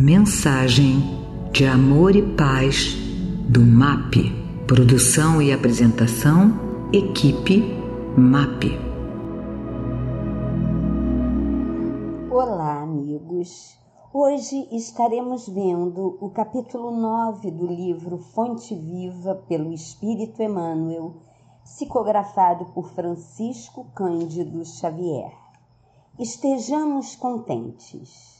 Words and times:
Mensagem 0.00 1.00
de 1.50 1.66
amor 1.66 2.14
e 2.14 2.22
paz 2.36 2.94
do 3.50 3.60
MAP. 3.60 4.14
Produção 4.64 5.42
e 5.42 5.52
apresentação, 5.52 6.52
equipe 6.92 7.64
MAP. 8.16 8.78
Olá, 12.30 12.82
amigos. 12.82 13.76
Hoje 14.14 14.68
estaremos 14.70 15.48
vendo 15.48 16.16
o 16.20 16.30
capítulo 16.30 16.92
9 16.92 17.50
do 17.50 17.66
livro 17.66 18.18
Fonte 18.18 18.76
Viva 18.76 19.34
pelo 19.48 19.72
Espírito 19.72 20.40
Emmanuel, 20.40 21.16
psicografado 21.64 22.66
por 22.66 22.88
Francisco 22.92 23.84
Cândido 23.96 24.64
Xavier. 24.64 25.32
Estejamos 26.16 27.16
contentes. 27.16 28.37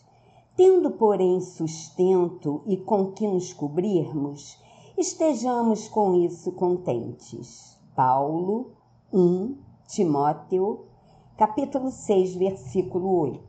Tendo, 0.58 0.90
porém, 0.90 1.40
sustento 1.40 2.62
e 2.66 2.76
com 2.76 3.12
que 3.12 3.28
nos 3.28 3.52
cobrirmos, 3.52 4.60
estejamos 4.98 5.86
com 5.86 6.16
isso 6.16 6.50
contentes. 6.50 7.78
Paulo 7.94 8.72
1 9.12 9.56
Timóteo, 9.86 10.86
capítulo 11.36 11.92
6, 11.92 12.34
versículo 12.34 13.20
8. 13.20 13.40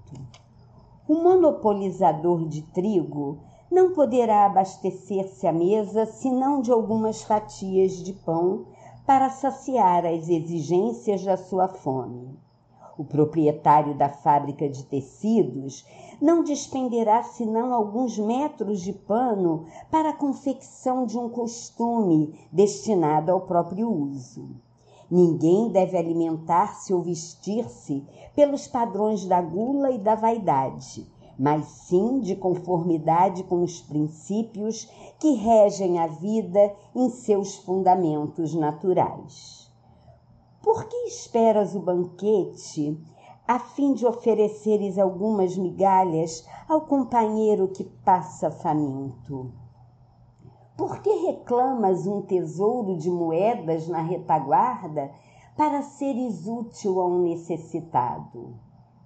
O 1.08 1.16
monopolizador 1.16 2.48
de 2.48 2.62
trigo 2.62 3.40
não 3.71 3.91
poderá 3.94 4.46
abastecer-se 4.46 5.48
à 5.48 5.52
mesa 5.52 6.05
senão 6.05 6.62
de 6.62 6.71
algumas 6.71 7.23
fatias 7.23 7.94
de 7.94 8.13
pão 8.13 8.68
para 9.07 9.32
saciar 9.32 10.05
as 10.05 10.30
exigências 10.30 11.23
da 11.23 11.38
sua 11.38 11.70
fome. 11.70 12.38
O 12.99 13.05
proprietário 13.05 13.94
da 13.95 14.09
fábrica 14.09 14.67
de 14.67 14.84
tecidos 14.84 15.85
não 16.21 16.44
despenderá 16.44 17.23
senão 17.23 17.73
alguns 17.73 18.20
metros 18.20 18.82
de 18.82 18.91
pano 18.91 19.68
para 19.90 20.10
a 20.10 20.13
confecção 20.13 21.05
de 21.05 21.18
um 21.18 21.29
costume 21.29 22.38
destinado 22.51 23.32
ao 23.32 23.40
próprio 23.40 23.90
uso. 23.90 24.49
Ninguém 25.10 25.70
deve 25.70 25.96
alimentar-se 25.96 26.93
ou 26.93 27.01
vestir-se 27.01 28.05
pelos 28.35 28.68
padrões 28.68 29.23
da 29.23 29.41
gula 29.41 29.91
e 29.91 29.98
da 29.98 30.16
vaidade, 30.16 31.07
mas 31.40 31.68
sim 31.68 32.20
de 32.20 32.35
conformidade 32.35 33.45
com 33.45 33.63
os 33.63 33.79
princípios 33.79 34.91
que 35.18 35.35
regem 35.35 35.99
a 35.99 36.07
vida 36.07 36.76
em 36.93 37.10
seus 37.10 37.55
fundamentos 37.55 38.54
naturais. 38.54 39.59
Por 40.62 40.85
que 40.85 40.96
esperas 41.07 41.74
o 41.74 41.79
banquete 41.79 43.02
a 43.48 43.60
fim 43.60 43.93
de 43.93 44.05
ofereceres 44.05 44.99
algumas 44.99 45.55
migalhas 45.57 46.46
ao 46.68 46.82
companheiro 46.82 47.70
que 47.70 47.85
passa 47.85 48.51
faminto? 48.51 49.54
Por 50.76 51.01
que 51.01 51.10
reclamas 51.27 52.05
um 52.05 52.21
tesouro 52.21 52.98
de 52.98 53.10
moedas 53.10 53.88
na 53.88 54.01
retaguarda 54.01 55.12
para 55.55 55.82
seres 55.82 56.46
útil 56.46 56.99
a 56.99 57.07
um 57.07 57.21
necessitado? 57.21 58.54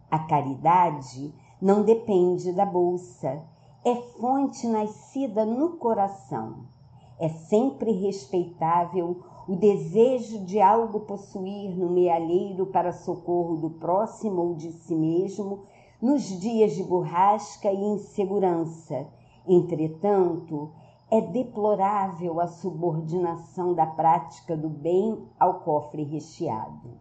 A 0.10 0.20
caridade 0.20 1.34
não 1.62 1.84
depende 1.84 2.52
da 2.52 2.66
bolsa, 2.66 3.44
é 3.86 3.96
fonte 3.96 4.68
nascida 4.68 5.46
no 5.46 5.78
coração. 5.78 6.73
É 7.20 7.30
sempre 7.30 7.92
respeitável 7.92 9.22
o 9.48 9.56
desejo 9.56 10.46
de 10.46 10.62
algo 10.62 11.02
possuir 11.02 11.78
no 11.78 11.90
mealheiro 11.90 12.66
para 12.68 12.92
socorro 12.92 13.58
do 13.58 13.70
próximo 13.70 14.42
ou 14.42 14.56
de 14.56 14.72
si 14.72 14.96
mesmo 14.96 15.64
nos 16.02 16.24
dias 16.24 16.74
de 16.74 16.84
borrasca 16.84 17.72
e 17.72 17.84
insegurança. 17.84 19.08
Entretanto, 19.48 20.72
é 21.12 21.22
deplorável 21.22 22.40
a 22.40 22.48
subordinação 22.48 23.74
da 23.74 23.86
prática 23.86 24.58
do 24.58 24.70
bem 24.70 25.28
ao 25.40 25.60
cofre 25.60 26.04
recheado. 26.04 27.00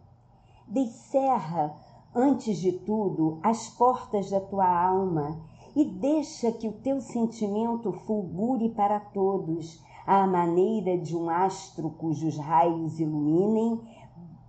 Descerra, 0.69 1.75
antes 2.14 2.58
de 2.58 2.72
tudo, 2.72 3.38
as 3.42 3.69
portas 3.70 4.31
da 4.31 4.41
tua 4.41 4.69
alma 4.69 5.41
e 5.75 5.84
deixa 5.84 6.53
que 6.53 6.69
o 6.69 6.72
teu 6.72 7.00
sentimento 7.00 7.92
fulgure 7.92 8.69
para 8.69 9.00
todos 9.00 9.82
à 10.06 10.26
maneira 10.26 10.98
de 10.98 11.16
um 11.16 11.30
astro 11.30 11.90
cujos 11.90 12.36
raios 12.36 12.98
iluminem, 12.98 13.80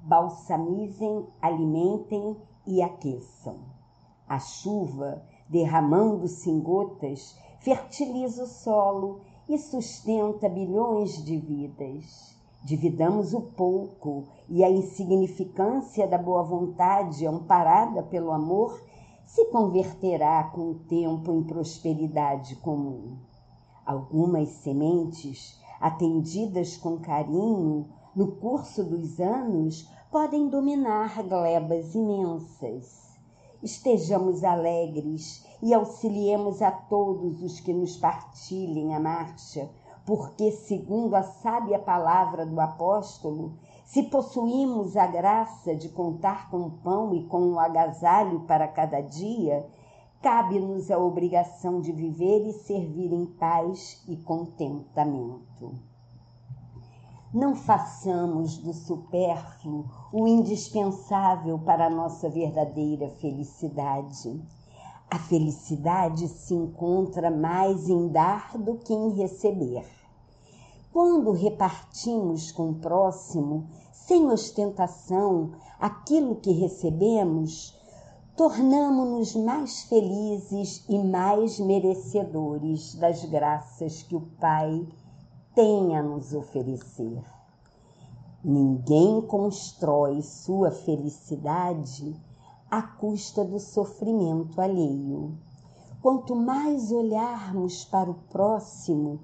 balsamizem, 0.02 1.26
alimentem 1.42 2.36
e 2.66 2.82
aqueçam. 2.82 3.58
A 4.28 4.40
chuva, 4.40 5.24
derramando-se 5.48 6.50
em 6.50 6.60
gotas, 6.60 7.38
fertiliza 7.60 8.44
o 8.44 8.48
solo 8.48 9.22
e 9.48 9.58
sustenta 9.58 10.50
bilhões 10.50 11.24
de 11.24 11.38
vidas. 11.38 12.34
Dividamos 12.64 13.34
o 13.34 13.42
pouco 13.42 14.24
e 14.50 14.64
a 14.64 14.70
insignificância 14.70 16.08
da 16.08 16.18
boa 16.18 16.44
vontade, 16.44 17.28
amparada 17.28 18.02
pelo 18.02 18.32
amor, 18.32 18.82
se 19.26 19.46
converterá 19.46 20.44
com 20.46 20.72
o 20.72 20.76
tempo 20.76 21.32
em 21.34 21.44
prosperidade 21.44 22.56
comum. 22.58 23.18
Algumas 23.86 24.48
sementes, 24.50 25.60
atendidas 25.80 26.78
com 26.78 27.00
carinho, 27.00 27.90
no 28.16 28.38
curso 28.38 28.84
dos 28.84 29.20
anos, 29.20 29.90
podem 30.10 30.48
dominar 30.48 31.22
glebas 31.24 31.94
imensas. 31.94 33.18
Estejamos 33.62 34.44
alegres 34.44 35.46
e 35.62 35.74
auxiliemos 35.74 36.62
a 36.62 36.72
todos 36.72 37.42
os 37.42 37.60
que 37.60 37.74
nos 37.74 37.98
partilhem 37.98 38.94
a 38.94 39.00
marcha, 39.00 39.70
porque, 40.06 40.52
segundo 40.52 41.16
a 41.16 41.24
sábia 41.24 41.80
palavra 41.80 42.46
do 42.46 42.60
apóstolo, 42.62 43.58
se 43.84 44.04
possuímos 44.04 44.96
a 44.96 45.08
graça 45.08 45.76
de 45.76 45.90
contar 45.90 46.50
com 46.50 46.62
o 46.62 46.72
pão 46.72 47.14
e 47.14 47.26
com 47.26 47.54
o 47.54 47.60
agasalho 47.60 48.42
para 48.42 48.68
cada 48.68 49.02
dia, 49.02 49.66
cabe-nos 50.24 50.90
a 50.90 50.98
obrigação 50.98 51.82
de 51.82 51.92
viver 51.92 52.48
e 52.48 52.54
servir 52.54 53.12
em 53.12 53.26
paz 53.26 54.02
e 54.08 54.16
contentamento. 54.16 55.74
Não 57.34 57.54
façamos 57.54 58.58
do 58.58 58.72
supérfluo 58.72 59.84
o 60.14 60.26
indispensável 60.26 61.60
para 61.60 61.88
a 61.88 61.90
nossa 61.90 62.30
verdadeira 62.30 63.10
felicidade. 63.20 64.42
A 65.12 65.20
felicidade 65.20 66.30
se 66.30 66.54
encontra 66.54 67.30
mais 67.30 67.90
em 67.90 68.08
dar 68.08 68.58
do 68.58 68.76
que 68.76 68.94
em 68.94 69.10
receber. 69.16 69.86
Quando 70.94 71.34
repartimos 71.34 72.50
com 72.50 72.70
o 72.70 72.76
próximo, 72.76 73.68
sem 73.92 74.26
ostentação, 74.32 75.52
aquilo 75.78 76.38
que 76.38 76.52
recebemos, 76.54 77.83
tornamo-nos 78.36 79.36
mais 79.36 79.84
felizes 79.84 80.84
e 80.90 80.98
mais 80.98 81.60
merecedores 81.60 82.96
das 82.96 83.24
graças 83.26 84.02
que 84.02 84.16
o 84.16 84.22
Pai 84.40 84.88
tem 85.54 85.96
a 85.96 86.02
nos 86.02 86.34
oferecer. 86.34 87.24
Ninguém 88.44 89.22
constrói 89.22 90.22
sua 90.24 90.72
felicidade 90.72 92.16
à 92.72 92.82
custa 92.82 93.46
do 93.46 93.60
sofrimento 93.60 94.60
alheio. 94.60 95.38
Quanto 96.02 96.36
mais 96.36 96.92
olharmos 96.92 97.86
para 97.86 98.10
o 98.10 98.16
próximo 98.32 99.20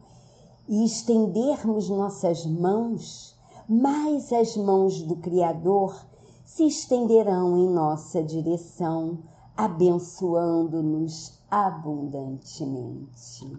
e 0.67 0.85
estendermos 0.85 1.89
nossas 1.89 2.45
mãos, 2.45 3.35
mais 3.67 4.31
as 4.31 4.55
mãos 4.55 5.01
do 5.01 5.15
Criador 5.15 6.08
se 6.49 6.65
estenderão 6.65 7.57
em 7.57 7.69
nossa 7.69 8.23
direção, 8.23 9.19
abençoando-nos 9.55 11.39
abundantemente. 11.49 13.55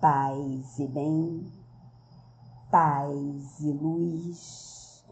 Paz 0.00 0.78
e 0.78 0.86
bem, 0.86 1.44
paz 2.70 3.60
e 3.60 3.70
luz, 3.72 5.04